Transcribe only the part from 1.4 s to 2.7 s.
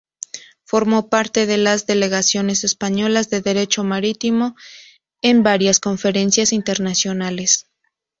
de las delegaciones